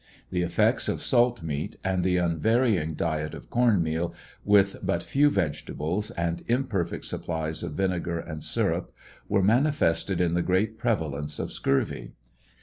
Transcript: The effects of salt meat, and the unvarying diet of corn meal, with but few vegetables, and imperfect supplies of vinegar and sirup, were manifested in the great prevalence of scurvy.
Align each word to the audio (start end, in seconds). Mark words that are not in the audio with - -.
The 0.31 0.41
effects 0.41 0.89
of 0.89 1.03
salt 1.03 1.43
meat, 1.43 1.75
and 1.83 2.03
the 2.03 2.17
unvarying 2.17 2.95
diet 2.95 3.35
of 3.35 3.51
corn 3.51 3.83
meal, 3.83 4.15
with 4.43 4.77
but 4.81 5.03
few 5.03 5.29
vegetables, 5.29 6.09
and 6.09 6.41
imperfect 6.47 7.05
supplies 7.05 7.61
of 7.61 7.73
vinegar 7.73 8.17
and 8.17 8.43
sirup, 8.43 8.93
were 9.29 9.43
manifested 9.43 10.19
in 10.19 10.33
the 10.33 10.41
great 10.41 10.79
prevalence 10.79 11.37
of 11.37 11.51
scurvy. 11.53 12.13